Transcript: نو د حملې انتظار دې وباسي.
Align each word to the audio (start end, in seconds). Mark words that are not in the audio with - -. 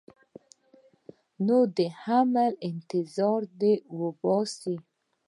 نو 1.45 1.57
د 1.77 1.79
حملې 2.01 2.57
انتظار 2.69 3.41
دې 3.59 3.73
وباسي. 3.99 4.75